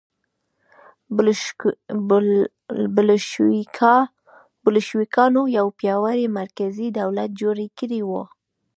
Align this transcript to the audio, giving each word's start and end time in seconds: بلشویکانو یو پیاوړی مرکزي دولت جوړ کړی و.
بلشویکانو 4.63 5.41
یو 5.57 5.67
پیاوړی 5.79 6.25
مرکزي 6.39 6.87
دولت 6.99 7.29
جوړ 7.41 7.57
کړی 7.79 8.01
و. 8.09 8.11